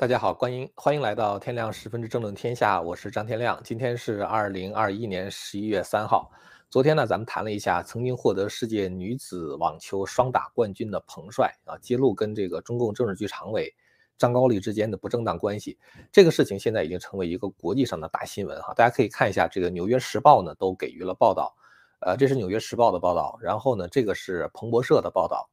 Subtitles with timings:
[0.00, 3.60] 大家好，欢迎欢迎来到天亮十分之争论天下，我是张天亮。
[3.62, 6.30] 今天是二零二一年十一月三号。
[6.70, 13.70] 昨天呢，咱们谈了一下曾经获得世界女子网球双打冠军的彭帅啊，揭露跟这个中共政治局常委
[14.16, 15.76] 张高丽之间的不正当关系。
[16.10, 18.72] 这个事情现在已经成为一个国际上的大新闻哈。
[18.72, 21.54] 大家可以看一下，这个《纽约时报》呢都给予了报道。
[21.98, 25.50] 呃，这是《纽约时报》的报道，然后呢，这个是彭博社的报道。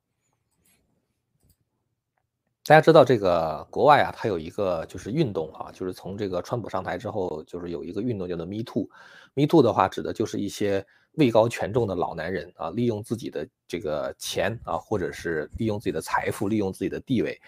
[2.68, 8.90] 大家知道这个国外啊，它有一个就是运动啊，就是从这个川普上台之后，就是有一个运动叫做 Me Too。
[9.36, 17.40] Me Too 的话，指的就是一些位高权重的老男人啊，利用自己的这个钱啊，或者是利用自己的财富，利用自己的地位，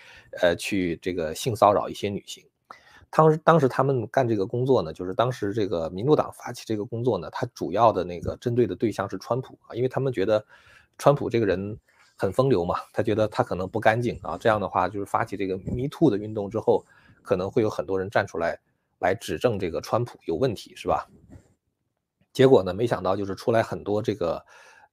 [0.41, 2.41] 呃，去这个性骚扰一些女性。
[3.09, 10.45] 当时当时他们干这个工作呢，就是当时这个民主党发起这个工作呢，他主要的那个针对的对象是川普啊，因为他们觉得
[10.97, 11.77] 川普这个人。
[12.19, 16.85] 很风流嘛，他觉得他可能不干净啊，这样的话就是发起这个 Me Too 的运动之后，
[17.21, 18.59] 可能会有很多人站出来
[18.99, 21.07] 来指证这个川普有问题，是吧？
[22.33, 24.45] 结果呢，没想到就是出来很多这个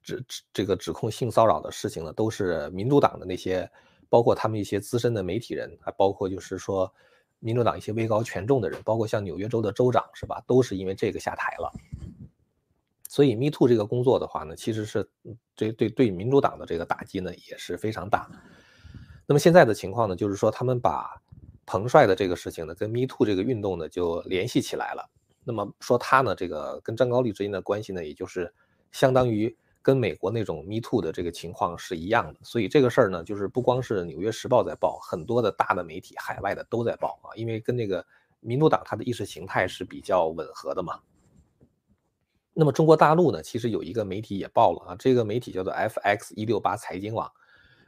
[0.02, 3.68] 指这个指控性骚扰的事情呢，都是民主党的那些，
[4.08, 6.90] 包括他们一些资深的媒体人，还包括就是说
[7.40, 10.40] 民主党一些位高权重的人，包括像纽约州的州长，是吧？
[10.46, 11.72] 都是因为这个下台了。
[13.16, 15.08] 所以，Me Too 这个工作的话呢，其实是
[15.54, 18.28] 对对对民主党的这个打击呢也是非常大。
[19.26, 21.18] 那么现在的情况呢，就是说他们把
[21.64, 25.08] 彭帅的这个事情呢跟 Me Too 这个运动呢就联系起来了。
[25.44, 28.52] 那么说他呢这个跟张高丽之间的关系呢，也就是
[28.92, 32.40] 相当于跟美国那种 Me Too 的这个情况是一样的。
[32.42, 38.04] 所以这个事儿呢，就是不光是《纽约时报》在报，很多的大的媒体海外的都在报啊，因为跟那个
[38.40, 41.00] 民主党他的意识形态是比较吻合的嘛。
[42.58, 47.30] 那么中国大陆呢，其实有一个媒体也报了啊，这个媒体叫做 FX 一六八财经网，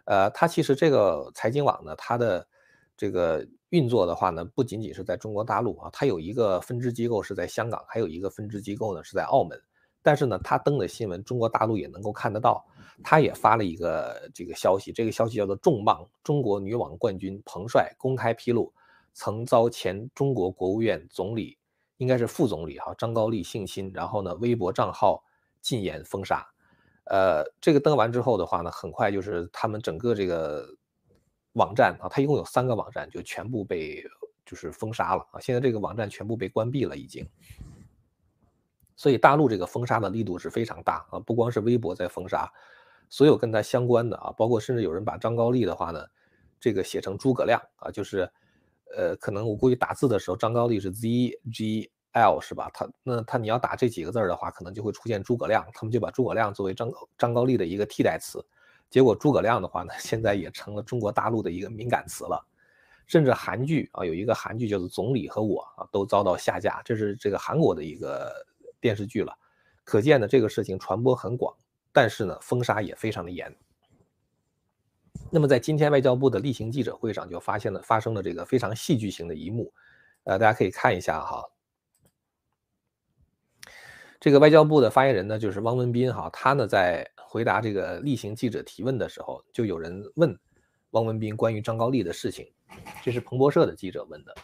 [0.05, 2.47] 呃，它其实这个财经网呢，它的
[2.95, 9.59] 这个运作的话呢，不仅仅是在中国大陆啊，它有一个分支机构是在香港，还有一个分支机构呢是在澳门，
[10.03, 12.63] 但是呢，它登的新闻中国大陆也能够看得到，
[13.03, 18.71] 它也发了一个这个消息，这个消息叫做重磅：中国女网冠军彭帅公开披露，
[19.15, 21.57] 曾遭前中国国务院总理。
[21.99, 25.23] 应该是副总理哈张高丽性侵，然后呢，微博账号
[25.61, 26.49] 禁言封杀。
[27.05, 30.69] 呃，这个登完之后的话呢，很快就是他们整个这个
[31.55, 34.05] 网站啊，它一共有三个网站，就全部被
[34.47, 35.41] 就是封杀了啊。
[35.41, 37.29] 现在这个网站全部被关闭了已经。
[38.95, 42.53] 所以大陆这个封杀的力度是非常大啊，不光是微博在封杀，
[43.09, 46.07] 所有跟他相关的啊，包括甚至有人把张高丽的话呢，
[46.61, 48.31] 这个写成诸葛亮啊，就是。
[48.97, 51.09] 呃，可能我估计打字的时候，张高丽是 Z
[51.53, 52.71] G L 是吧？
[52.73, 58.45] 他那他你要打这几个字的话，可能就会出现诸葛亮，他们就把诸葛亮作为张张高丽的一个替代词。
[58.91, 62.45] 结果诸葛亮的话呢， 现在也成了中国大陆的一个敏感词了。
[63.07, 68.31] 甚至韩剧啊，有一个韩剧叫做《总理和我》啊，都遭到下架，这是这个韩国的一个
[68.81, 69.33] 电视剧了。
[69.83, 71.55] 可见呢，这个事情传播很广，
[71.91, 73.55] 但是呢，封杀也非常的严。
[75.31, 79.73] 那么在今天外交部的例行记者会上，就发现了发生了这个非常戏剧性的一幕，
[80.25, 81.45] 呃，大家可以看一下哈。
[84.19, 90.39] 这个外交部的发言人呢，就是汪文斌哈，他呢在回答这个例行记者提问的时候，就有人问
[90.91, 92.51] 汪文斌关于张高丽的事情，
[93.03, 94.35] 这是彭博社的记者问的。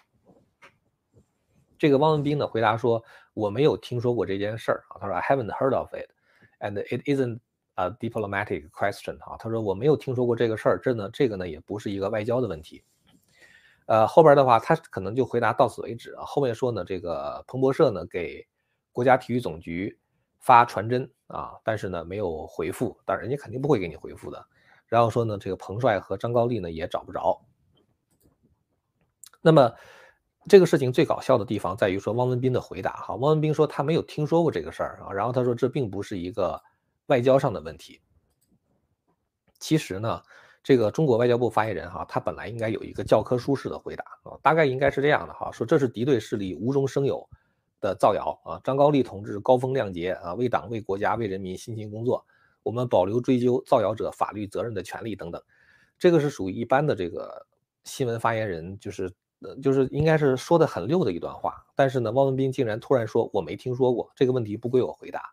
[1.79, 3.03] 这个汪文斌呢回答说
[3.35, 6.11] ：“我没有听说过这件事儿啊。”他说：“I haven't heard of it,
[6.61, 7.41] and it isn't。”
[7.75, 12.85] 啊，diplomatic question 啊，他说我没有听说过这个事儿，这呢，这个呢也不是一个外交的问题。
[13.87, 16.25] 呃，后边的话他可能就回答到此为止啊。
[16.25, 18.47] 后面说呢，这个彭博社呢给
[18.93, 19.99] 国家体育总局
[20.39, 24.47] 发传真啊，但是呢没有回复，但人家肯定不会给你回复的。
[24.87, 27.45] 然后说呢，这个彭帅和张高丽呢也找不着。
[29.43, 29.73] 那么
[30.49, 36.63] 这个事情最搞笑的地方在于说汪文斌的回答哈，汪文斌说他没有听说过这个事儿啊，然后他说这并不是一个。
[37.07, 38.01] 外交上的问题，
[39.59, 40.23] 其实呢，
[40.63, 47.29] 这个中国外交部发言人哈，他本来应该有一个教科书式的回答啊，大概应该是这样的哈，说这是敌对势力无中生有
[47.81, 52.25] 的造谣啊，张高丽同志高风亮节啊，为党为国家为人民辛勤工作，
[52.63, 55.43] 我们保留追究造谣者法律责任的权利等等，
[55.99, 57.47] 这个是属于一般的这个
[57.85, 65.31] 新闻发言人，就是呃就是应该是说的很溜的一段话，但是呢，汪文斌竟然突然说我没听说过这个问题不归我回答。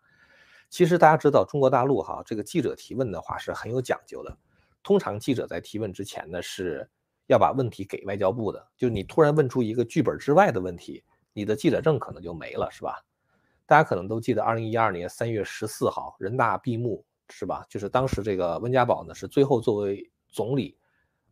[0.72, 4.34] 其实大家知道，中国大陆哈这个记者提问的话是很有讲究的。
[4.82, 6.88] 通常记者在提问之前呢，是
[7.26, 8.66] 要把问题给外交部的。
[8.74, 11.04] 就是你突然问出一个剧本之外的问题，
[11.34, 13.04] 你的记者证可能就没了，是吧？
[13.66, 17.66] 大家可能都记得，二零一二年三月十四号人大闭幕，是吧？
[17.68, 20.78] 就是当时这个温家宝呢是最后作为总理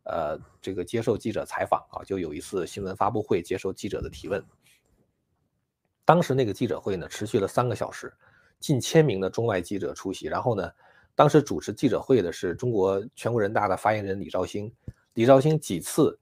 [0.03, 4.45] 呃，这个接受记者采访啊，就有一次新闻发布会接受记者的提问。
[6.05, 8.13] 当时那个记者会呢，持续了三个小时，
[8.61, 10.27] 近千名的中外记者出席。
[10.27, 10.71] 然后呢，
[11.15, 14.73] 当时主持记者会的是中国全国人大的发言人李兆星。
[15.15, 16.17] 李兆星几次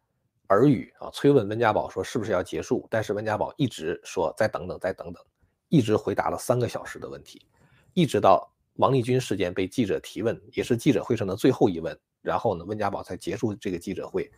[0.47, 5.23] 耳语啊，催问温家宝说是不是要结束，但是温家宝一直说再等等，再等等，
[5.67, 7.45] 一直回答了三个小时的问题，
[7.93, 11.95] 一直到王立军事件被记者提问，也是记者会上的最后一问。
[12.21, 14.29] 然后呢，温家宝才结束这个记者会。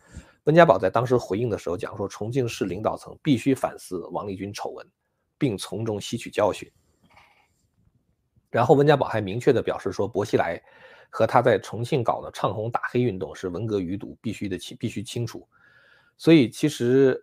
[0.44, 4.86] 温家宝在当时回应的时候讲说，重庆市领导层必须反思王立军丑闻，
[5.38, 6.70] 并从中吸取教训。
[8.52, 10.62] 然后温家宝还明确的表示说，薄熙来
[11.10, 15.44] 和他在重庆搞的唱红打黑运动是文革余毒，必须的清必须清楚。
[16.16, 17.20] 所以其实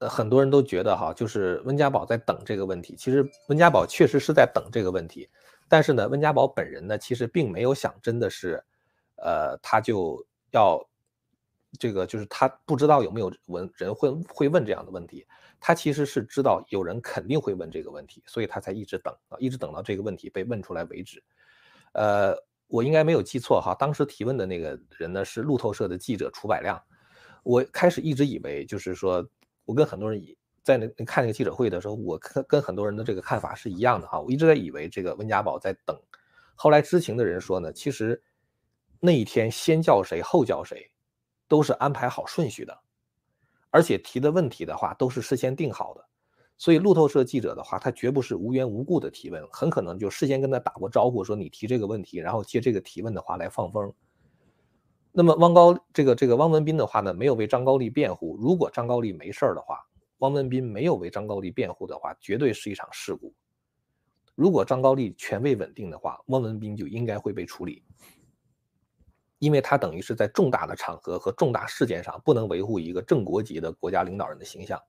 [0.00, 2.94] 呃很多人都觉得哈，就是温家宝在等这个问题。
[2.96, 5.30] 其实温家宝确实是在等这个问题，
[5.68, 8.62] 但是呢，温家宝本人呢，其实并没有想真的是。
[9.24, 10.84] 呃，他就要
[11.78, 15.26] 这个，就是他不知道有没有问人会会问这样的问题，
[15.58, 21.22] 他其实是知道有人肯定会问这个问题，所以他才一直等啊，一直等到这个问题被问出来为止。
[21.92, 22.34] 呃，
[22.68, 26.78] 我应该没有记错哈，当时提问的那个人呢是路透社的记者楚百亮。
[27.42, 29.26] 我开始一直以为就是说，
[29.64, 30.22] 我跟很多人
[30.62, 35.98] 在那看那个记者会的时候，我跟跟很多人的这个看法是一样的哈，我一直在以为这个温家宝在等。
[36.54, 38.22] 后来知情的人说呢，其实。
[39.04, 40.88] 那一天先叫谁后叫谁，
[41.52, 42.80] 都是安排好顺序的，
[43.68, 46.02] 而且提的问题的话都是事先定好的，
[46.56, 53.92] 所以路透社记者的话，他绝不是无缘无故的提问，很可能就事先跟他打过招呼，说你提这个问题，然后借这个提问的话来放风。
[55.12, 58.34] 那么汪高这个这个汪文斌的话呢，没有为张高丽辩护。
[58.40, 59.78] 如果张高丽没事的话，
[60.20, 63.34] 汪文斌没有为张高丽辩护的话，绝对是一场事故。
[64.34, 67.84] 如果张高丽权位稳定的话，汪文斌就应该会被处理。
[69.42, 74.80] 因为他等于是在重大的场合和重大事件上不能维护一个正国级的国家领导人的形象。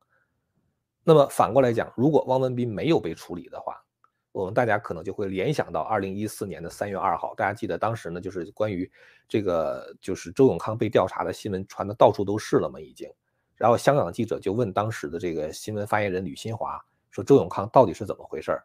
[1.04, 3.84] 那么反过来讲，如果汪文斌没有被处理的话，
[4.32, 8.90] 我们大家可能就会联想到二零一四年的三月二号，大家记得当时呢，就是关于
[9.28, 13.10] 这个就是周永康被调查的新闻传的到处都是了嘛，已经。
[13.56, 16.80] 然后香港记者就问当时的这个新闻发言人吕新华
[17.10, 18.56] 说：“周永康到底是怎么回事？”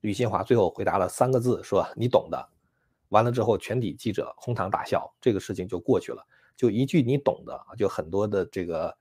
[0.00, 2.48] 吕新华最后回答了三个字，说：“你懂的。”
[3.14, 6.20] 完了之后，全体记者哄堂大笑，这个事情就过去了。
[6.56, 8.98] 就一句你懂的，就很多的这个，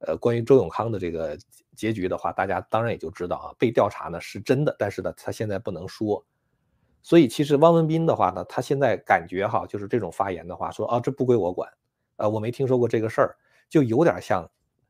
[0.00, 1.38] 呃，关于周永康的这个
[1.76, 6.24] 结局的话，大家当然也就知道啊，被调查呢是真的，但是呢，他现在不能说。
[7.02, 11.70] 所以其实汪文斌的话呢，他现在感觉哈，就是这种发言的话，说啊，这不归我管，
[12.16, 13.36] 呃，我没听说过这个事儿，
[13.68, 14.44] 就有点像，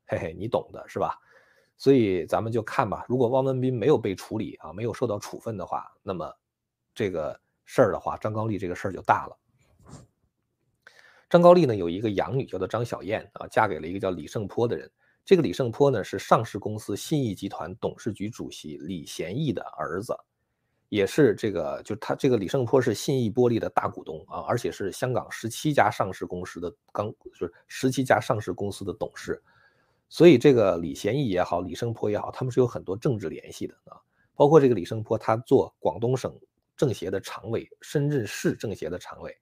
[0.06, 1.19] 嘿嘿，你懂的是吧？
[1.76, 6.32] 所以咱们就看吧，如果汪文斌没有被处理啊，没有受到处分的话，那么
[6.94, 7.38] 这个。
[7.74, 9.38] 事儿的话，张高丽这个事儿就大了。
[11.30, 14.90] 张高丽呢有一个养女叫做张小燕啊，嫁给了一个叫李胜坡的人。
[15.24, 20.14] 这个李胜坡呢是上市公司信义集团董事局主席李贤义的儿子，
[20.90, 29.42] 也是这个就他这个李胜坡是信义玻璃的大股东啊，而且是香港十七家上市公司的刚就是十七家上市公司的董事。
[30.10, 33.96] 所以这个李贤义也好，李胜坡也好，他们是有很多政治联系的啊。
[34.34, 36.38] 包括这个李胜坡，他做广东省。
[36.82, 39.32] 政协的常委，深圳市政协的常委，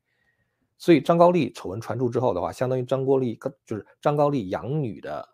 [0.77, 5.27] 所以张高丽丑闻传出之后的话，相当于张国立就是张高丽养女的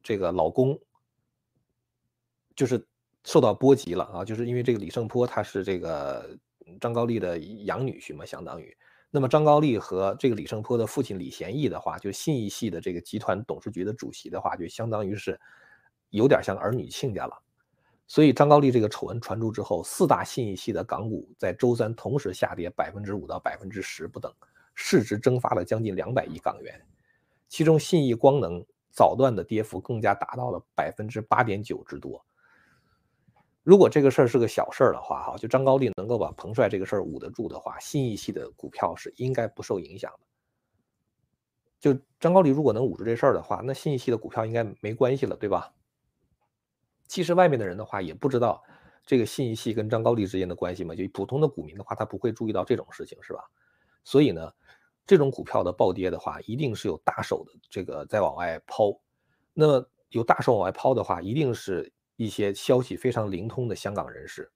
[0.00, 0.78] 这个老公，
[2.54, 2.86] 就是
[3.24, 6.38] 受到波及了啊，就是因为这个李胜坡他是这个
[6.80, 8.72] 张高丽的养女婿嘛，相当于，
[9.10, 15.36] 那么张高丽和这个李胜坡的父亲李贤义的话，就信义系的这个集团董事局的主席的话，就相当于是
[16.10, 17.42] 有点像儿女亲家了。
[18.12, 24.30] 所以张高丽这个丑闻传出之后，四大信义系的港股在周三同时下跌百分之五到百分之十不等，
[24.74, 26.78] 市值蒸发了将近两百亿港元，
[27.48, 32.22] 其中信义光能早段的跌幅更加达到了百分之八点九之多。
[33.62, 40.26] 如果这个事儿是个小事儿的话，哈，就张高丽能够把彭帅这个事儿捂得住的话，信义系的股票是应该不受影响的。
[41.80, 45.72] 就张高丽如果能捂住这事儿的话，那信义系的股票应该没关系了，对吧？
[47.12, 48.62] 其实外面的人的话也不知道
[49.04, 53.40] 这个信义系跟张高丽之间的关系嘛，就普通的股民的话，他不会注意到这种事情，是吧？
[54.02, 54.50] 所以呢，
[55.06, 58.98] 这种股票的暴跌的话，一定是有大手的这个在往外抛。
[59.52, 64.50] 那么有大手往外抛的话，一定是一些消息非常灵通的香港人士。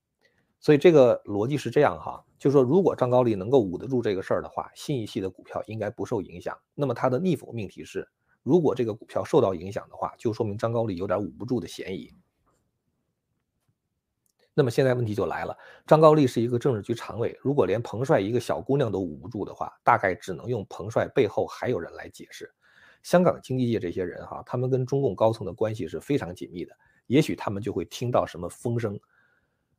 [0.58, 6.58] 所以这个逻辑是这样哈，就是说如果张高丽能够捂得住这个事儿的话，信义系的股票应该不受影响。
[6.74, 8.08] 那么它的逆否命题是，
[8.42, 12.14] 如果这个股票受到影响的话，就说明张高丽有点捂不住的嫌疑。
[14.58, 15.54] 那么现在问题就来了，
[15.86, 22.50] 张高丽是一个政治局常委，如果连彭帅一个小姑娘都捂不住的话，大概只能用彭帅背后还有人来解释。
[23.02, 26.74] 香港经济界这些人哈，他们跟中共高层的关系是非常紧密的，
[27.06, 28.98] 也许他们就会听到什么风声。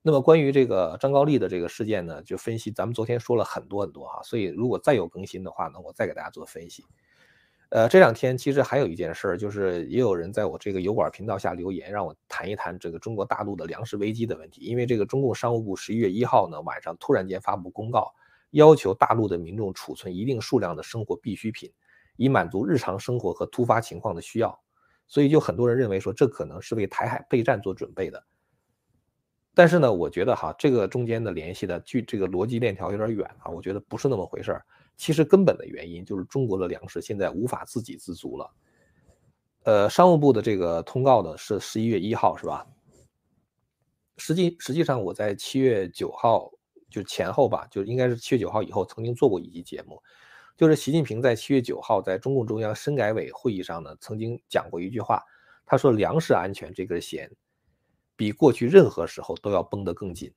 [0.04, 6.86] 那么关于这个张高丽的这个事件呢，就分析，咱们昨天说了很多很多哈，所以如果再有更新的话呢，我再给大家做分析。
[7.70, 14.62] 呃，这两天其实还有一件事儿，就是也有人在我这个油管频道下留言，让我谈一谈这个中国大陆的粮食危机的问题。
[14.62, 18.14] 因为这个中共商务部十一月一号呢晚上突然间发布公告，
[18.52, 21.70] 要求大陆的民众储存一定数量的生活必需品，
[22.16, 24.58] 以满足日常生活和突发情况的需要。
[25.06, 28.24] 所以就很多人认为说，这可能是为台海备战做准备的。
[29.54, 34.66] 但是呢，我觉得哈，这个中间的联系的距这个逻辑链条有点远啊，我觉得不是那么回事儿。
[34.98, 38.52] 其实根本的原因就是中国的粮食现在无法自给自足了。
[39.64, 42.66] 呃，商务部的这个通告呢是十一月一号，是吧？
[44.18, 46.52] 实际实际上我在七月九号
[46.90, 50.02] 就前后吧，就应该是七月九号以后曾经做过一期节目，
[50.56, 55.22] 就是习近平在七月九号在中共中央深改委会议上呢曾经讲过一句话，
[55.66, 57.30] 他说粮食安全这根弦
[58.16, 60.34] 比过去任何时候都要绷得更紧。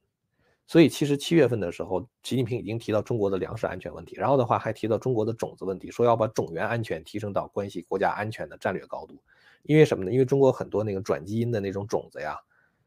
[0.71, 9.21] 所以其实七月份的时候，习近平已经提到中国的粮食安全问题，然后的话还提到中国的种子问题，说要把种源安全提升到关系国家安全的战略高度。
[9.65, 10.13] 因为什么呢？
[10.13, 12.39] 因为中国很多那个转基因的那种种子呀，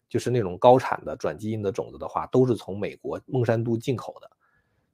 [0.08, 4.32] 就是那种高产的转基因的种子的话，都是从美国孟山都进口的。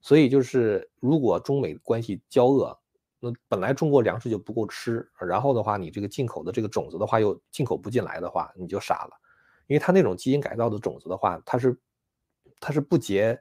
[0.02, 2.76] 所以就是如果中美关系交恶，
[3.20, 9.12] 那本来中国粮食就不够吃，然后的话你这个进口的这个种子的话又进口不进来的话，你就傻了。
[9.68, 11.78] 因为它那种基因改造的种子的话，它是。
[12.60, 13.40] 它是不结，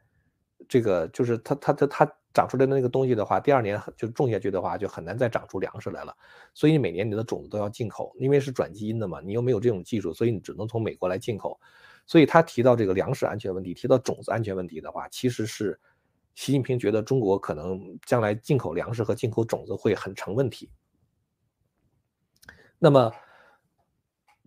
[0.69, 6.17] 这个就是它它它它长出来的那个东西的话，第二年就种下去的话，就很难再长出粮食来了。
[6.55, 11.59] 所以每年你的种子都要进口，因为是转基因的嘛，你又没有这种技术，所以你只能从美国来进口。
[12.07, 15.79] 所以他提到这个粮食安全问题，提到种子安全问题的话，其实是
[16.35, 20.71] 习近平觉得中国可能将来进口粮食和进口种子会很成问题。
[22.79, 23.13] 那么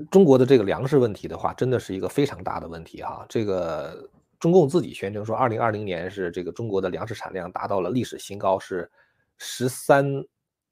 [0.09, 4.09] 中国的这个粮食问题的话，真的是一个非常大的问题哈，这个。
[4.41, 8.91] 中共自己宣称说，二零二零年是这个中国的粮食产量达到了历史新高，是
[9.37, 10.03] 十三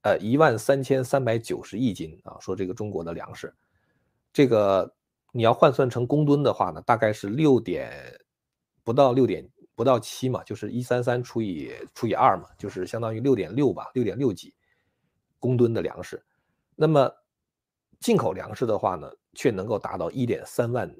[0.01, 2.35] 呃一万三千三百九十亿斤啊。
[2.39, 3.53] 说这个中国的粮食，
[4.33, 4.91] 这个
[5.31, 8.19] 你要换算成公吨的话呢，大概是六点
[8.83, 14.51] 不到六点不到七嘛，就是一三三除以除以二嘛，就是相当于六点六吧，六点六几
[15.38, 16.19] 公吨的粮食。
[16.75, 17.07] 那么
[17.99, 20.91] 进口粮食的话呢，却能够达到一点三万。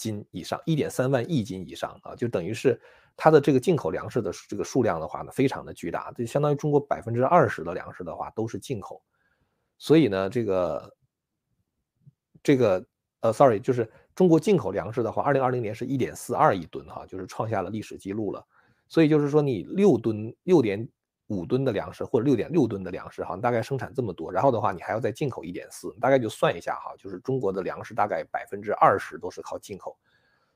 [0.00, 2.80] 斤以上，一点三万亿斤以上啊，就等于是
[3.16, 9.02] 它的这个进口粮食的这个数量的话呢，非常的巨大，就相当于中国百分之二十的粮食的话都是进口，
[9.76, 10.96] 所以呢，这个
[12.42, 12.84] 这个
[13.20, 18.42] 呃，sorry，就是中国进口粮食的话，二零二零年是一点四二亿吨哈，就是创下了历史记录了，
[18.88, 20.88] 所以就是说你六吨六点。
[21.30, 29.96] 五吨的粮食或者六点六吨的粮食，哈，大概生产这么多，然后的话你还要再进口一点四，大概就算一下哈，就是中国的粮食大概百分之二十都是靠进口，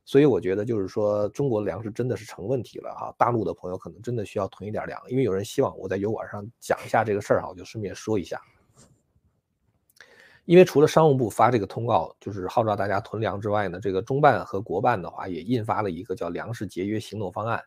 [0.04, 8.40] 所以我觉得就是说中国的粮食真的是成问题了哈，大陆的朋友可能真的需要囤一点粮，因为有人希望我在油管上讲一下这个事儿哈，我就顺便说一下，
[10.44, 17.62] 因为除了商务部发这个通告，就是号召大家囤粮之外呢，这个中办和国办的话也印发了一个叫粮食节约行动方案，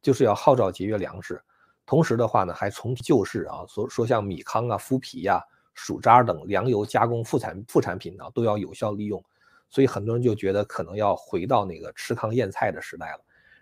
[0.00, 1.38] 就是要号召节约粮食。
[1.86, 5.40] 同时的话呢，还从旧事啊，说说像米糠啊、麸皮呀、
[5.72, 9.24] 薯渣等粮油加工副产副产品呢，都要有效利用。
[9.70, 13.20] 所以很多人就觉得可能要回到那个吃糠咽菜的时代了。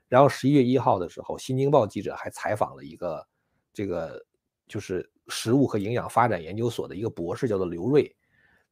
[0.08, 3.26] 然后十一月一号的时候，《新京报》记者还采访了一个
[3.72, 4.24] 这个
[4.66, 8.14] 就是食物和营养发展研究所的一个博士，叫做刘瑞。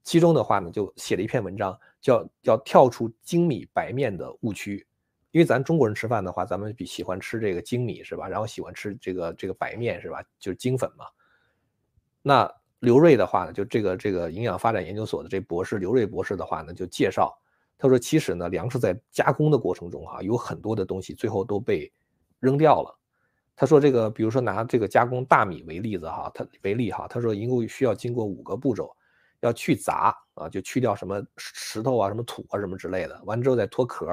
[0.02, 4.86] 其中的话呢，就写了一篇文章，叫叫跳出精米白面的误区。
[5.32, 8.28] 因为咱中国人吃饭的话，咱们比喜欢吃这个精米是吧？
[8.28, 10.22] 然后喜欢吃这个这个白面是吧？
[10.38, 11.06] 就是精粉嘛。
[12.20, 12.48] 那
[12.80, 17.36] 刘瑞的话呢，就这个这个营养发展研究所的这博士刘瑞博士的话呢，就介绍，
[17.78, 21.90] 他说其实呢，粮食在加工的过程中哈，有很多的东西最后都被
[22.38, 22.98] 扔掉了。
[23.56, 28.94] 他说这个，比如说拿这个加工大米为例子哈，他为例哈，他说一共需要经过五个步骤，
[29.40, 34.06] 要去杂啊，就去掉什么石头啊、什么土啊什么之类的，完之后再脱壳。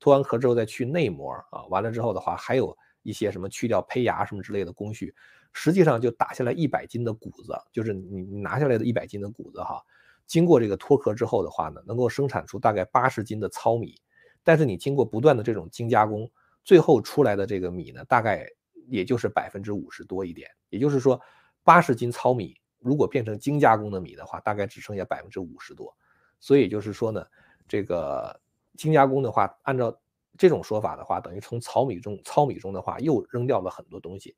[0.00, 5.14] 脱完壳之后再去内膜啊，完了之后的话，还有一些什么去掉胚芽什么之类的工序，
[5.52, 9.80] 实际上就打下来一百斤的谷子，就是你你拿下来的一百斤的谷子哈，
[10.26, 13.94] 经过这个脱壳之后的话呢，能够生产出大概八十斤的糙米，
[14.42, 16.30] 但是你经过不断的这种精加工，
[16.64, 18.48] 最后出来的这个米呢，大概
[18.88, 21.20] 也就是百分之五十多一点，也就是说，
[21.62, 25.94] 八十斤糙米如果变成精加工的米的话，大概只剩下百分之五十多，
[26.38, 27.22] 所以就是说呢，
[27.68, 28.40] 这个。
[28.80, 29.94] 精加工的话，按照
[30.38, 34.34] 这种说法的话，等于从糙米中糙米中的话又扔掉了很多东西，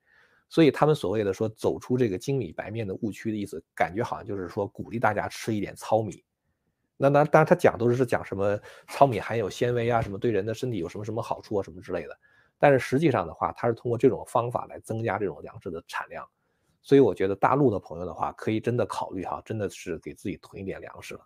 [0.49, 6.25] 所以他们所谓的说走出这个精米白面的误区的意思，感觉好像就是说鼓励大家吃一点糙米。
[6.97, 8.59] 那那当然他讲都是讲什么
[8.89, 12.19] 糙米含有纤维啊，什么对人的身体有什么什么好处啊，什么之类的。
[12.59, 16.29] 但是实际上的话，他是通过这种方法来增加这种粮食的产量。
[16.81, 21.21] 所以我觉得大陆的朋友的话，可以真的考虑哈，真的是给自己囤一点粮食了。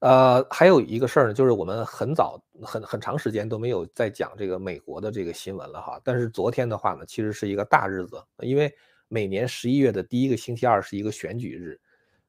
[0.00, 6.00] 呃，还有一个事儿呢，就是我们很早很很长时间都没有在讲这个美国的这个新闻了哈。
[6.02, 8.74] 但是昨天的话呢，其实是一个大日子，因为
[9.08, 11.78] 每年十一月的第一个星期二是一个选举日。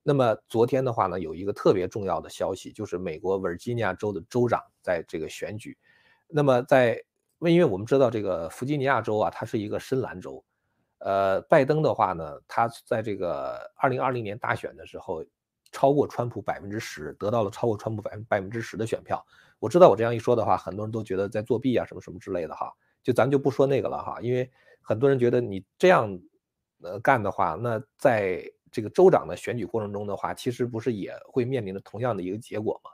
[0.04, 5.78] 那么昨天的话呢，有一个特别重要的消息，就是美国维吉尼亚州的州长在这个选举。
[6.28, 7.01] 那么在，
[7.40, 10.44] 因为我们知道这个弗吉尼亚州啊，它是一个深蓝州。
[10.98, 15.24] 呃，拜登的话呢，他在这个二零二零年大选的时候。
[15.72, 19.25] 超过川普百分之十，得到了超过川普百分百分之十的选票。
[19.60, 22.72] 我知道我这样一说的话，很多人都觉得在作弊啊，什么什么之类的哈。
[23.04, 24.50] 就咱们就不说那个了哈，因为
[24.82, 26.20] 很多人觉得你这样
[26.82, 32.92] 呃干的话，那在这个州长的选举过程中的话，其实不是也会面临着同样的一个结果吗？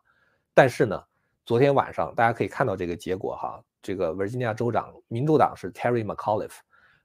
[0.53, 1.03] 但是呢，
[1.45, 6.59] 昨天晚上大家可以看到这个结果哈，这个维吉尼亚州长，民主党是 Terry McAuliffe，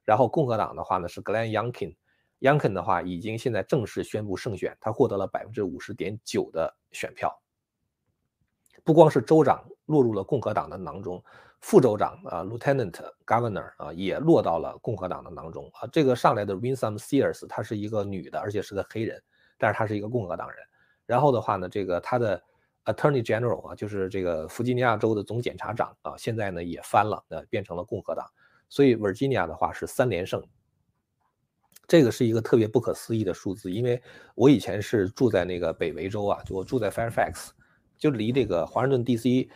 [0.04, 1.94] 然后共和党的话呢是 Glenn Youngkin。
[2.42, 7.40] Youngkin 的话已经现在正式宣布胜选，他获得了百分之五十点九的选票。
[8.82, 11.22] 不光是州长落入了共和党的囊中，
[11.60, 12.92] 副州长啊，Lieutenant
[13.24, 15.86] Governor 啊，也落到了共和党的囊中啊。
[15.92, 19.22] 这个上来的 Winsome Sears，她是一个女的，而且是个黑人，
[19.56, 20.58] 但是她是一个共和党人。
[21.06, 22.42] 然后的话呢，这个他的
[22.86, 28.26] Attorney General 啊，就是这个弗吉尼亚州的总检察长啊，现在呢也翻了，呃，变成了共和党。
[28.68, 30.42] 所以 Virginia 的话是三连胜。
[31.92, 34.02] 这个是一个特别不可思议的数字，因为
[34.34, 37.50] 我以前是住在那个北维州啊，就我住在 Fairfax，
[37.98, 39.46] 就离这个华盛顿 DC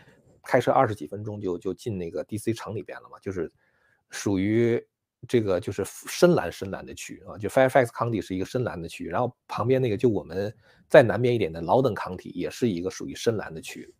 [0.42, 3.50] 开车二十几分钟就就进那个 DC 城里边了嘛，就是
[4.10, 4.86] 属于
[5.26, 10.54] 这个就是深蓝深蓝的区啊，就 Fairfax County 是一个深蓝的区，然后旁边那个就我们
[10.90, 13.94] 再南边一点的劳登 County 也是一个属于深蓝的区。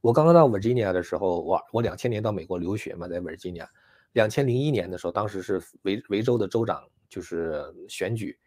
[0.00, 3.68] 我刚刚到 Virginia 的时候，我我两千年到美国留学嘛，在 Virginia。
[4.12, 8.38] 两千零一年的时候，当时是维维州的州长就是选举，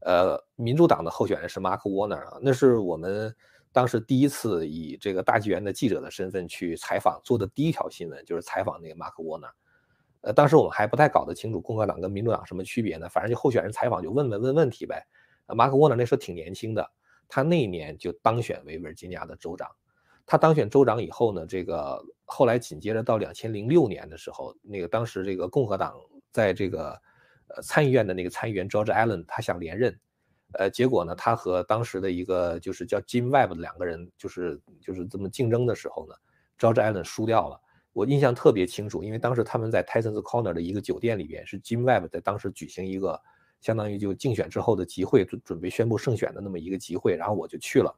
[0.00, 3.34] 呃，民主党的候选人是 Mark Warner，那是我们
[3.72, 9.50] 当时第一次以这个大纪元的记者的身份去采访，做的第一条新闻就是采访那个 Mark Warner。
[10.22, 15.06] 呃，当时我们还不太搞得清楚共和党跟民主党什么区别呢，反正就候选人采访就问问问问题呗。
[15.46, 16.90] Mark Warner 那时候挺年轻的，
[17.28, 19.68] 他那一年就当选为维吉尼亚的州长。
[20.26, 25.94] 他当选州长以后呢，这个后来紧接着到两千零六年的时候，那个当时这个共和党
[26.30, 26.90] 在这个
[27.48, 29.98] 呃参议院的那个参议员 George Allen，他想连任，
[30.52, 36.14] 呃，结果呢，他和当时的一个就是叫 Jim Webb 的两个人就是就是这么竞争的时候呢
[36.56, 37.60] ，George Allen 输掉了。
[37.92, 43.20] 我印象特别清楚，因为当时他们在 Tyson's Corner 的一个酒店里边，是 Jim Webb 在当时举行一个
[43.60, 47.92] 相当于就竞选之后的集会，准准备宣布胜选的那么一个集会，然后我就去了。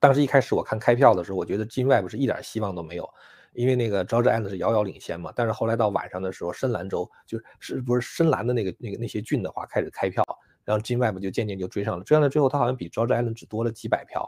[0.00, 3.06] 当时一开始我看开票的时候，我觉得金 Web 是一点希望都没有，
[3.52, 5.30] 因为那个 George Allen 是遥遥领先嘛。
[5.36, 10.24] 但是后来到晚上的时候，深蓝州就是不是深蓝的那个那个那些郡的话开始开票，
[10.64, 14.26] 然后金 Web 就渐渐就追上了，追上了之后他好像比 George Allen 只多了几百票，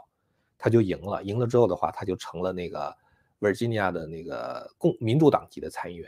[0.59, 1.23] 他就赢了。
[1.23, 2.95] 赢了之后的话，他就成了那个
[3.39, 6.07] Virginia 的那个共民主党籍的参议员。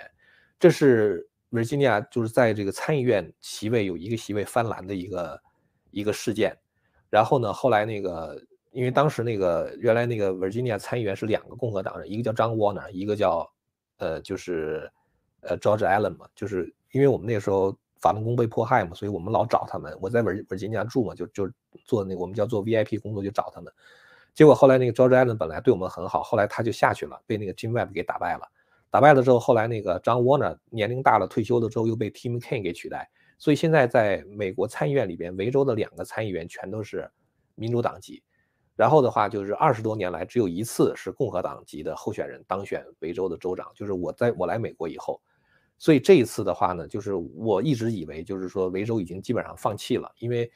[0.59, 5.41] 这是 Virginia 就是在这个参议院席位有一个席位翻蓝的一个
[5.89, 6.55] 一个事件。
[7.09, 8.39] 然后呢，后来那个。
[8.75, 13.49] 因为当时那个原来那个 Virginia 参议员是两个共和党人，一个叫 John Warner，一个叫
[13.99, 14.91] 呃就是
[15.39, 16.27] 呃 George Allen 嘛。
[16.35, 19.97] 就是因为我们那个时候法轮功被迫害嘛，所以我们老找他们。
[20.01, 21.49] 我在 Vir Virginia 住嘛，就就
[21.85, 23.71] 做那个我们叫做 VIP 工作，就找他们。
[24.33, 28.45] 结果后来那个 George Allen 本来对我们很好，后来他就下去了，被那个 Jim Webb 给打败了。
[28.89, 33.09] 打败了之后，后来那个 John Warner 年龄大了，退休了之后又被 Tim Kaine 给取代。
[33.37, 37.09] 所以现在在美国参议院里边，维州的两个参议员全都是
[37.55, 38.21] 民主党籍。
[38.75, 45.21] 然后的话，就是二十多年来只有一次是共和党籍的候选人当选维州的州长，就是我在我来美国以后，
[45.77, 50.51] 所以这一次的话呢，就是我一直以为就是说维州已经基本上放弃了，因为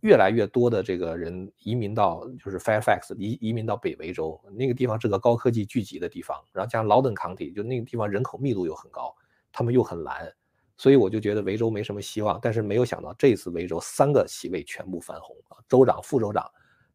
[0.00, 9.14] 越来越多的这个人移民到就是 Fairfax 移移民到北维州那个地方是个高科技聚集的地方，然后加上劳登 County 就那个地方人口密度又很高，
[9.52, 10.32] 他们又很蓝，
[10.78, 16.50] 所以我就觉得维州没什么希望，但是没有想到这次维州三个席位全部翻红啊，州长、副州长。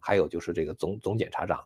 [0.06, 1.64] 还有就是这个总总检察长，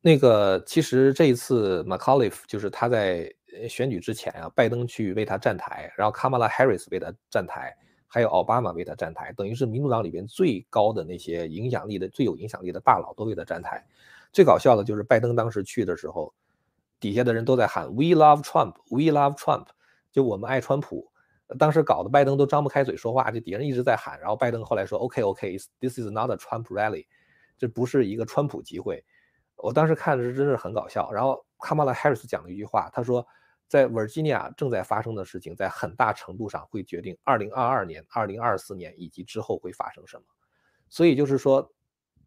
[0.00, 3.30] 那个其实这一次 McAuliffe 就是他在
[3.68, 13.86] 选举之前啊，拜登去为他站台，然后 Kamala Harris 为他站台，还有奥巴马为他站台，等于是民主党里边最高的那些影响力的、最有影响力的大佬都为他站台。
[14.32, 16.32] 最搞笑的就是拜登当时去的时候，
[16.98, 19.66] 底下的人都在喊 “We love Trump”，“We love Trump”，
[20.10, 21.11] 就我们爱川普。
[21.58, 24.18] 当时搞得拜登都张不开嘴说话，就底下人一直在喊。
[24.20, 27.06] 然后拜登后来说：“OK，OK，this is not a Trump rally，
[27.58, 29.04] 这不是一个川普集会。”
[29.56, 31.10] 我当时看的是真是很搞笑。
[31.12, 33.26] 然后卡马拉·哈里斯讲了一句话，他说
[33.68, 40.24] ：“在维吉尼亚正在发生的事情，在很大程度上会决定2022年、2024年以及之后会发生什么。”
[40.90, 41.72] 所以就是说，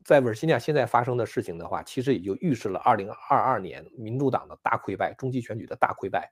[0.04, 6.32] 在维吉尼亚现在发生的事情的话，其实也就预示了2022年民主党的大溃败、中期选举的大溃败。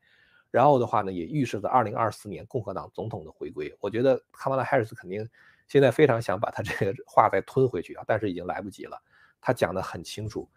[0.53, 3.75] 然后的话呢，也预示着2024年共和党总统的回归。
[3.79, 5.27] 我觉得卡马拉·哈里斯肯定
[5.67, 8.95] 现在非常想把他这个 话再吞回去啊，但是已经来不及了。
[9.41, 10.47] 他讲得很清楚，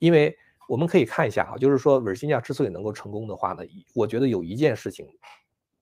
[0.00, 0.36] 因为
[0.68, 3.62] 我们可以看一下啊，就是说维吉尼亚之所以能够成功的话呢，
[3.94, 5.08] 我觉得有一件事情，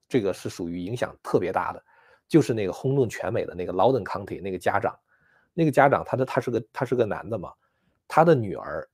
[0.08, 1.84] 这个是属于影响特别大的，
[2.28, 4.96] 就是那个轰动全美的那个劳登 County 那个家长，
[5.54, 7.52] 那个家长他的他是个他是个男的嘛，
[8.06, 8.88] 他的女儿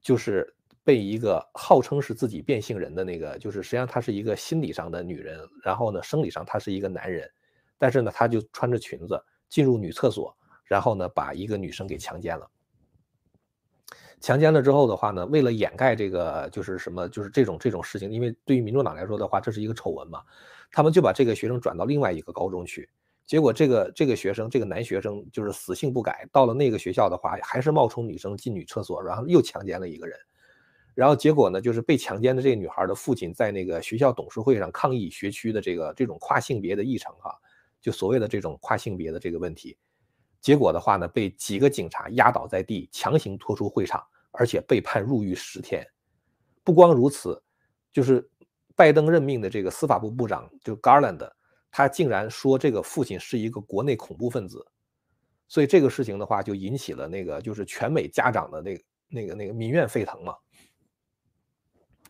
[0.00, 0.54] 就是。
[0.82, 7.30] 被一个号称是自己变性人的那个，就是实际上她是一个心理上的女人，然后呢，生理上她是一个男人，
[7.78, 12.50] 但是呢，她就穿着裙子进入女厕所，然后呢，把一个女生给强奸了。
[14.20, 20.22] 强奸了之后的话呢，为了掩盖这个就是什么，就是这种这种事情，因为对于民主党来说的话，这是一个丑闻嘛，
[20.70, 22.88] 他们就把这个学生转到另外一个高中去，
[23.24, 30.18] 结果这个这个学生这个男学生就是死性不改，到了那个学校的话，还是冒充女生进女厕所，然后又强奸了一个人。
[30.94, 37.34] 然后结果呢，就是被强奸的这个女孩的父亲在那个学校董事会上抗议学区的这个这种跨性别的议程哈，
[37.80, 39.78] 就所谓的这种跨性别的这个问题，
[40.40, 45.86] 结果的话呢，被几个警察压倒在地，强行拖出会场，而且被判入狱十天。
[46.64, 47.42] 不光如此，
[47.92, 48.28] 就是
[48.76, 51.30] 拜登任命的这个司法部部长就 Garland，
[51.70, 54.66] 他竟然说这个父亲是一个国内恐怖分子，
[55.48, 60.34] 所以这个事情的话就引起了那个就是全美家长的那个那个那个民怨沸腾嘛。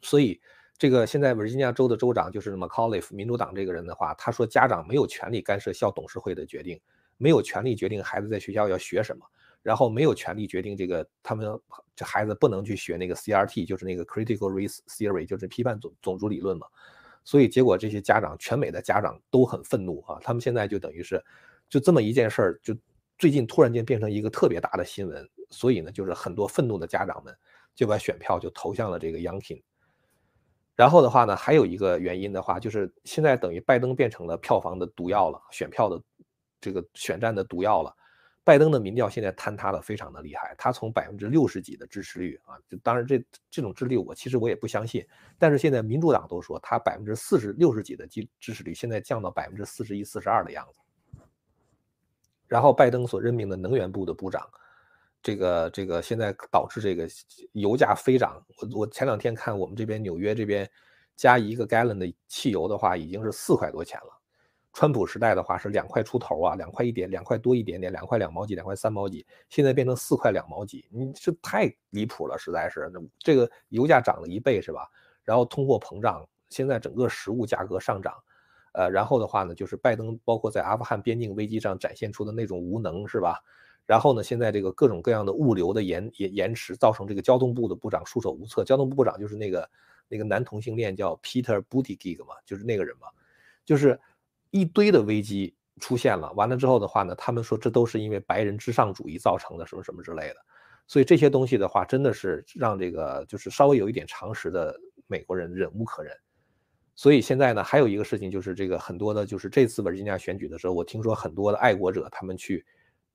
[0.03, 0.41] 所以，
[0.79, 6.81] 这个现在维吉尼亚州的州长就是 McAuliffe，民主党这个人的话，他说家长没有权利干涉校董事会的决定，
[7.19, 9.27] 没有权利决定孩子在学校要学什么，
[9.63, 11.47] 然后没有权利决定这个他们
[11.95, 16.67] 这孩子不能去学那个 CRT，就是那个 Critical Race Theory，就是批判种种族理论嘛。
[17.23, 21.23] 所以结果这些家长，全美的家长都很愤怒啊，他们现在就等于是
[21.69, 22.75] 就这么一件事儿，就
[23.19, 27.37] 最近突然间变成一个特别大的新闻，所以呢，就是很多愤怒的家长们
[27.75, 29.61] 就把选票就投向了这个 Youngkin。
[30.81, 36.03] 然后的话呢，还有一个原因的话，就是现在等于拜登变成了票房的毒药了，选票的
[36.59, 37.95] 这个选战的毒药了。
[38.43, 45.07] 拜登的民调现在坍塌的非常的厉害，他从百分之六十几的支持率啊，就当然这这种支持率我其实我也不相信，
[45.39, 50.81] 但是现在民主党都说他百分之四十六十几的支支持率现在降到百分之四十一、四十二的样子。
[52.49, 54.49] 然后拜登所任命的能源部的部长。
[55.23, 57.09] 这个这个现在导致这个
[57.53, 58.45] 油价飞涨。
[58.61, 60.69] 我我前两天看我们这边纽约这边
[61.17, 64.17] 加一个 gallon 的汽油的话，已经是四块多钱了。
[64.73, 72.89] 川普时代的话是两块出头啊，两块一点，两块多一点点，两块两毛几，两块三毛几，现在变成四块两毛几，你这太离谱了，实在是。
[73.19, 74.89] 这个油价涨了一倍是吧？
[75.25, 78.15] 然后通货膨胀，现在整个食物价格上涨，
[78.73, 83.43] 呃，然后的话呢，就是拜登包括在阿富汗边境危机上展现出的那种无能是吧？
[83.91, 84.23] 然后呢？
[84.23, 88.63] 现在这个各种各样的物流的延延延迟，造成这个交通部的部长束手无策。
[88.63, 89.69] 交通部部长就是那个
[90.07, 93.09] 那个男同性恋，叫 Peter Buttigieg 嘛，就是那个人嘛，
[93.65, 93.99] 就是
[94.53, 96.33] 一堆的危机出现了。
[96.35, 100.37] 完了之后的话呢，他们说这都是因为白人至上主义造成的，什么什么之类的。
[100.87, 104.73] 所以这些东西的话，真的是让这个就是稍微有一点常识的
[105.09, 106.17] 美国人忍无可忍。
[106.95, 112.65] 所以现在呢，还有一个事情就是这个很多的，就是这次维吉尼亚选举的时候，我听说很多的爱国者他们去。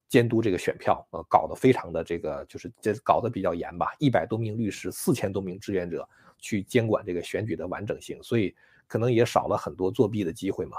[0.08, 3.88] 监督这个选票，呃，搞得非常的这个，就是这搞得比较严吧。
[4.00, 8.56] 一百多名律师，四千多名志愿者去监管这个选举的完整性，所以
[8.88, 10.78] 可能也少了很多作弊的机会嘛。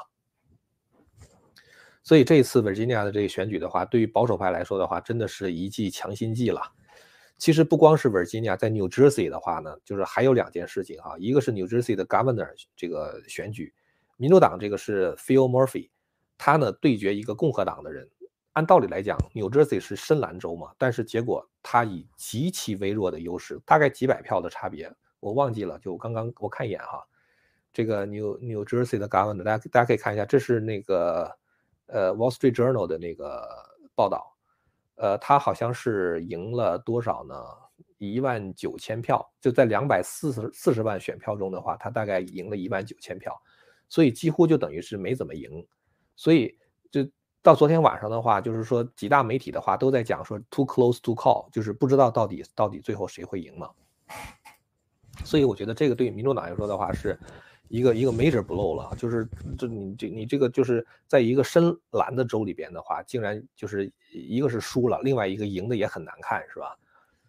[2.03, 6.63] 所以这一次维吉尼亚的这个选举的话，对于保守派来说的话，真的是一剂强心剂了。
[7.37, 13.75] 其实不光是维吉尼亚，在 New Jersey 的话呢，就是还有两件事情哈，一个是 New Jersey 的 Governor 这个选举，
[14.17, 15.91] 民主党这个是 Phil Murphy，
[16.39, 18.09] 他呢对决一个共和党的人。
[18.57, 24.91] 按道理来讲，New Jersey 是深蓝州嘛，但是结果他以极其微弱的优势，大概几百票的差别，
[25.21, 25.79] 我忘记了。
[25.79, 27.07] 就刚刚我看一眼哈，
[27.71, 31.37] 这个 New New Jersey 的 Governor，大家大家可以看一下，这是那个
[31.89, 33.47] 呃 Wall Street Journal 的那个
[33.95, 34.35] 报道，
[34.95, 37.35] 呃，他好像是赢了多少呢？
[37.99, 43.39] 一万九千票，就在两百四十四十万选票中的话，他大概赢了一万九千票，
[43.87, 45.67] 所以几乎就等于是没怎么赢，
[46.17, 46.59] 所以。
[47.47, 53.71] 到昨天晚上的话，就是说几大媒体的话都在讲说 too close to call，就是不知道到底到底最后谁会赢嘛。
[55.25, 57.17] 所以我觉得这个对民主党来说的话是
[57.69, 59.25] 一个一个 major blow 了，就是
[59.57, 66.77] 这你这你这个就是在一个深蓝的州里边的话，竟然就是一个是输了，另外一个赢的也很难看，是吧？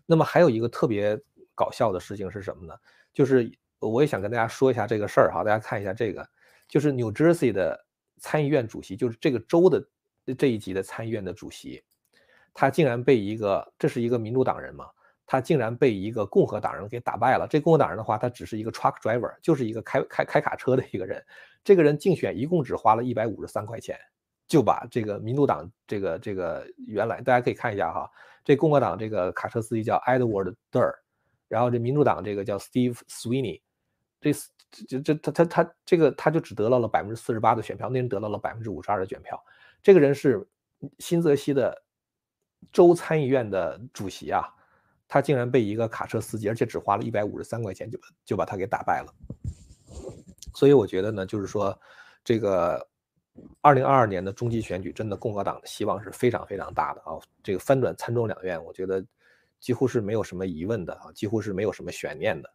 [0.07, 1.15] 那么还有一个特别
[1.53, 2.73] 搞笑的事情是什么呢？
[3.13, 6.27] 就是我也想跟大家说一下这个事儿哈，大家看一下这个，
[6.67, 7.85] 就是 New Jersey 的
[8.17, 9.87] 参议院主席，就是这个州的
[10.33, 11.83] 这一级的参议院的主席，
[12.53, 14.85] 他竟然被一个这是一个民主党人嘛？
[15.29, 17.45] 他竟然被一个共和党人给打败了。
[17.49, 21.21] 这共和党人的话，他只是一个 truck driver，就是一个开开开卡车的一个人。
[21.65, 23.99] 这个人竞选一共只花了一百五十三块钱，
[24.47, 28.09] 就把这个民主党这个这个原来大家可以看一下哈，
[28.45, 30.93] 这共和党这个卡车司机叫 Edward Durr，
[31.49, 33.61] 然后这民主党这个叫 Steve Sweeney，
[34.21, 34.31] 这
[34.87, 39.37] 这这他他他这个他就只得到了百分之四十八的选票，那人得到了百分之五十二的选票。
[39.87, 40.45] 这个人是
[40.99, 41.81] 新泽西的
[42.73, 44.43] 州参议院的主席啊。
[45.07, 49.13] 他竟然被一个卡车司机，而且只花了一百五十三块钱就就把他给打败了。
[50.53, 51.79] 所以我觉得呢，就是说，
[52.21, 52.85] 这个
[53.61, 57.15] 二零二二年的中期选举，真的共和党的希望是非常非常大的啊！
[57.41, 59.01] 这个翻转参众两院，我觉得
[59.61, 62.53] 几乎是没有什么疑问的啊，几乎是没有什么悬念的。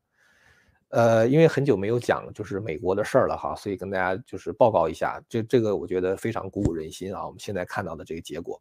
[0.93, 7.25] 呃，因为很久没有讲就是美国的事儿了哈，所以跟大家就是报告一下，这这个我觉得非常鼓舞人心啊！
[7.25, 8.61] 我们现在看到的这个结果。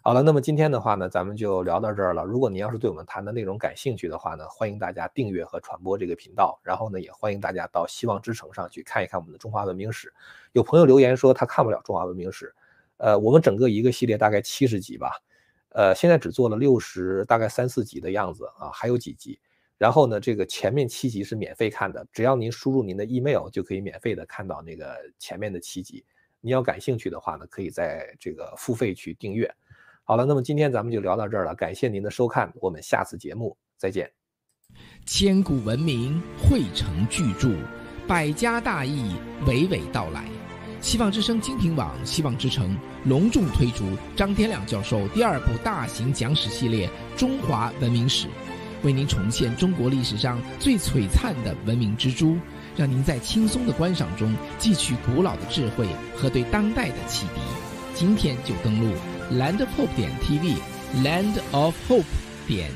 [0.00, 2.22] 好了，那么今天的话呢，咱们就聊到这儿了。
[2.22, 6.60] 如果您要是对我们谈的内容感兴趣的话呢，欢迎大家订阅和传播这个频道。
[6.62, 10.14] 然后呢，也欢迎大家到希望之城上去看一看我们的中华文明史。
[10.52, 12.54] 有朋友留言说他看不了中华文明史，
[12.98, 15.10] 呃，我们整个一个系列大概七十集吧，
[15.70, 19.40] 呃，现在只做了六十，大概三四集的样子啊，还有几集。
[19.78, 26.04] 然后呢，这个前面七集是免费看的，只要您输入您的 email 就可以免费的看到那个前面的七集。
[26.40, 29.48] 你要感兴趣的话呢，可以在这个付费去订阅。
[30.02, 34.10] 好了，那么今天咱们就聊到这儿了，感谢您的收看，我们下次节目再见。
[35.06, 37.54] 千古文明汇成巨著，
[38.06, 39.14] 百家大义
[39.46, 40.24] 娓娓道来。
[40.80, 43.84] 希望之声精品网、希望之城隆重推出
[44.16, 46.88] 张天亮教授第二部大型讲史系列
[47.18, 48.28] 《中华文明史》，
[48.82, 52.36] 为您重现中国历史上最璀璨的文明之珠，
[52.76, 55.86] 让您在轻松的观赏中汲取古老的智慧
[56.16, 57.40] 和对当代的启迪。
[57.94, 58.94] 今天就登录。
[59.30, 62.04] Land of Hope 点 TV，Land of Hope
[62.46, 62.70] 点